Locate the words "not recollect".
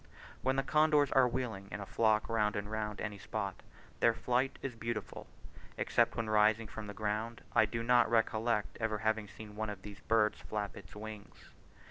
7.83-8.77